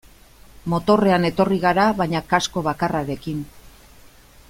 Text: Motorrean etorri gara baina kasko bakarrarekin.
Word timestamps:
Motorrean 0.73 1.27
etorri 1.29 1.59
gara 1.67 1.85
baina 2.01 2.21
kasko 2.33 2.65
bakarrarekin. 2.71 3.45